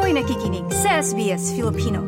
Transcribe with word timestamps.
nakikinig 0.00 0.66
sa 0.70 0.98
SBS 1.02 1.54
Filipino. 1.54 2.00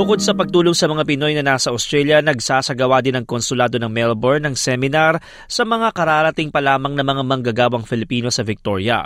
Bukod 0.00 0.24
sa 0.24 0.32
pagtulong 0.32 0.72
sa 0.72 0.88
mga 0.88 1.04
Pinoy 1.04 1.36
na 1.36 1.44
nasa 1.44 1.68
Australia, 1.68 2.24
nagsasagawa 2.24 3.04
din 3.04 3.20
ang 3.20 3.28
konsulado 3.28 3.76
ng 3.76 3.92
Melbourne 3.92 4.48
ng 4.48 4.56
seminar 4.56 5.20
sa 5.44 5.68
mga 5.68 5.92
kararating 5.92 6.48
pa 6.48 6.64
lamang 6.64 6.96
na 6.96 7.04
mga 7.04 7.20
manggagawang 7.20 7.84
Filipino 7.84 8.32
sa 8.32 8.40
Victoria 8.40 9.04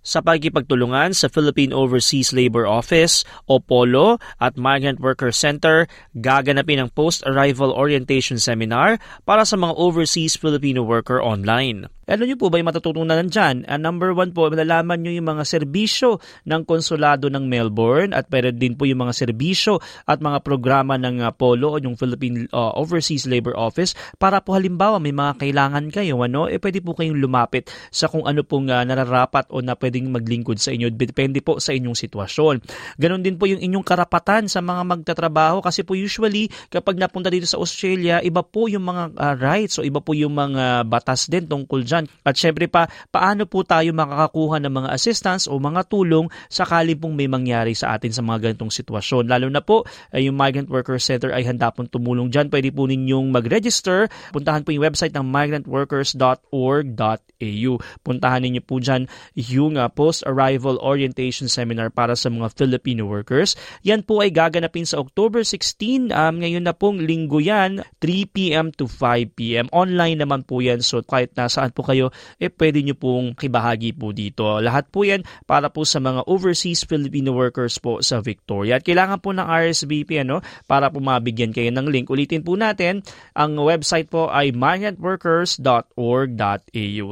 sa 0.00 0.24
pagkipagtulungan 0.24 1.12
sa 1.12 1.28
Philippine 1.28 1.76
Overseas 1.76 2.32
Labor 2.32 2.64
Office 2.64 3.22
o 3.46 3.60
POLO 3.60 4.16
at 4.40 4.56
Migrant 4.56 5.00
Worker 5.00 5.32
Center, 5.32 5.84
gaganapin 6.16 6.80
ang 6.80 6.90
Post-Arrival 6.92 7.72
Orientation 7.76 8.40
Seminar 8.40 8.96
para 9.28 9.44
sa 9.44 9.60
mga 9.60 9.76
overseas 9.76 10.40
Filipino 10.40 10.80
worker 10.80 11.20
online. 11.20 11.88
Ano 12.10 12.26
nyo 12.26 12.34
po 12.34 12.50
ba 12.50 12.58
yung 12.58 12.66
matututunan 12.66 13.22
dyan? 13.30 13.62
Uh, 13.70 13.78
number 13.78 14.10
one 14.10 14.34
po, 14.34 14.50
malalaman 14.50 14.98
nyo 14.98 15.14
yung 15.14 15.30
mga 15.30 15.46
serbisyo 15.46 16.18
ng 16.42 16.66
konsulado 16.66 17.30
ng 17.30 17.46
Melbourne 17.46 18.10
at 18.10 18.26
pwede 18.34 18.50
din 18.50 18.74
po 18.74 18.82
yung 18.82 19.06
mga 19.06 19.14
serbisyo 19.14 19.78
at 20.10 20.18
mga 20.18 20.42
programa 20.42 20.98
ng 20.98 21.22
uh, 21.22 21.30
POLO 21.30 21.70
o 21.70 21.78
yung 21.78 21.94
Philippine 21.94 22.50
uh, 22.50 22.74
Overseas 22.74 23.30
Labor 23.30 23.54
Office 23.54 23.94
para 24.18 24.42
po 24.42 24.58
halimbawa 24.58 24.98
may 24.98 25.14
mga 25.14 25.38
kailangan 25.38 25.86
kayo, 25.94 26.18
ano, 26.26 26.50
eh 26.50 26.58
pwede 26.58 26.82
po 26.82 26.98
kayong 26.98 27.14
lumapit 27.14 27.70
sa 27.94 28.10
kung 28.10 28.26
ano 28.26 28.42
pong 28.42 28.74
uh, 28.74 28.82
nararapat 28.82 29.46
o 29.54 29.62
na 29.62 29.78
pwedeng 29.78 30.10
maglingkod 30.10 30.58
sa 30.58 30.74
inyo. 30.74 30.90
Depende 30.90 31.38
po 31.46 31.62
sa 31.62 31.70
inyong 31.70 31.94
sitwasyon. 31.94 32.58
Ganon 32.98 33.22
din 33.22 33.38
po 33.38 33.46
yung 33.46 33.62
inyong 33.62 33.86
karapatan 33.86 34.50
sa 34.50 34.58
mga 34.58 34.82
magtatrabaho 34.82 35.62
kasi 35.62 35.86
po 35.86 35.94
usually 35.94 36.50
kapag 36.74 36.98
napunta 36.98 37.30
dito 37.30 37.46
sa 37.46 37.62
Australia, 37.62 38.18
iba 38.18 38.42
po 38.42 38.66
yung 38.66 38.82
mga 38.82 39.14
uh, 39.14 39.34
rights 39.38 39.78
o 39.78 39.86
iba 39.86 40.02
po 40.02 40.10
yung 40.10 40.34
mga 40.34 40.82
batas 40.90 41.30
din 41.30 41.46
tungkol 41.46 41.86
dyan 41.86 41.99
kabataan. 42.00 42.24
At 42.24 42.36
syempre 42.36 42.68
pa, 42.68 42.88
paano 43.10 43.46
po 43.46 43.62
tayo 43.64 43.92
makakakuha 43.92 44.60
ng 44.64 44.72
mga 44.72 44.88
assistance 44.94 45.48
o 45.48 45.58
mga 45.58 45.84
tulong 45.88 46.28
sakali 46.48 46.94
pong 46.96 47.14
may 47.16 47.28
mangyari 47.28 47.74
sa 47.76 47.92
atin 47.96 48.12
sa 48.12 48.22
mga 48.24 48.40
ganitong 48.50 48.70
sitwasyon. 48.72 49.28
Lalo 49.28 49.50
na 49.50 49.60
po, 49.60 49.84
ay 50.14 50.24
yung 50.28 50.36
Migrant 50.36 50.68
Worker 50.70 50.98
Center 51.00 51.32
ay 51.34 51.44
handa 51.44 51.70
pong 51.72 51.88
tumulong 51.90 52.30
dyan. 52.30 52.48
Pwede 52.48 52.72
po 52.72 52.86
ninyong 52.86 53.30
mag-register. 53.32 54.08
Puntahan 54.32 54.64
po 54.64 54.72
yung 54.72 54.84
website 54.86 55.12
ng 55.16 55.24
migrantworkers.org.au. 55.26 57.72
Puntahan 58.04 58.42
ninyo 58.44 58.60
po 58.62 58.78
dyan 58.78 59.08
yung 59.34 59.76
uh, 59.80 59.88
Post-Arrival 59.90 60.78
Orientation 60.80 61.48
Seminar 61.48 61.90
para 61.90 62.14
sa 62.14 62.30
mga 62.30 62.50
Filipino 62.54 63.06
workers. 63.08 63.56
Yan 63.82 64.02
po 64.04 64.20
ay 64.22 64.30
gaganapin 64.30 64.86
sa 64.86 65.00
October 65.00 65.42
16. 65.42 66.12
Um, 66.12 66.44
ngayon 66.44 66.68
na 66.68 66.76
pong 66.76 67.00
linggo 67.00 67.40
yan, 67.40 67.80
3pm 67.98 68.76
to 68.76 68.84
5pm. 68.86 69.72
Online 69.72 70.20
naman 70.20 70.44
po 70.44 70.60
yan. 70.60 70.84
So 70.84 71.00
kahit 71.00 71.32
nasaan 71.34 71.72
po 71.74 71.82
kayo, 71.90 72.14
eh 72.38 72.54
pwede 72.54 72.86
nyo 72.86 72.94
pong 72.94 73.34
kibahagi 73.34 73.98
po 73.98 74.14
dito. 74.14 74.62
Lahat 74.62 74.86
po 74.86 75.02
yan 75.02 75.26
para 75.44 75.68
po 75.68 75.82
sa 75.82 75.98
mga 75.98 76.22
overseas 76.30 76.86
Filipino 76.86 77.34
workers 77.34 77.82
po 77.82 77.98
sa 78.00 78.22
Victoria. 78.22 78.78
At 78.78 78.86
kailangan 78.86 79.18
po 79.18 79.34
ng 79.34 79.42
RSVP 79.42 80.22
ano, 80.22 80.38
para 80.70 80.86
po 80.88 81.02
mabigyan 81.02 81.50
kayo 81.50 81.74
ng 81.74 81.90
link. 81.90 82.06
Ulitin 82.06 82.46
po 82.46 82.54
natin, 82.54 83.02
ang 83.34 83.58
website 83.58 84.06
po 84.06 84.30
ay 84.30 84.54
migrantworkers.org.au. 84.54 87.10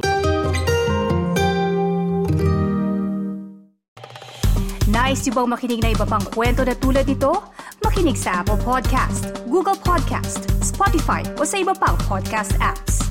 Nice 4.89 5.29
yung 5.29 5.37
bang 5.37 5.49
makinig 5.53 5.85
na 5.85 5.93
iba 5.93 6.01
pang 6.01 6.25
kwento 6.33 6.65
na 6.65 6.73
tulad 6.73 7.05
ito? 7.05 7.29
Makinig 7.85 8.17
sa 8.17 8.41
Apple 8.41 8.57
Podcast, 8.65 9.29
Google 9.45 9.77
Podcast, 9.77 10.49
Spotify 10.65 11.21
o 11.37 11.45
sa 11.45 11.61
iba 11.61 11.77
pang 11.77 11.93
podcast 12.09 12.57
apps. 12.57 13.08